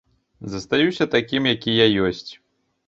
Застаюся 0.53 1.07
такім, 1.17 1.51
які 1.53 1.77
я 1.85 1.91
ёсць. 2.09 2.29